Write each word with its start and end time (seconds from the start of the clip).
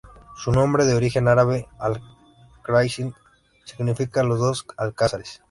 Su 0.35 0.51
nombre 0.51 0.85
de 0.85 0.95
origen 0.95 1.27
árabe 1.27 1.69
"al-qasrayn" 1.77 3.13
significa 3.65 4.23
"los 4.23 4.39
dos 4.39 4.65
alcázares". 4.75 5.39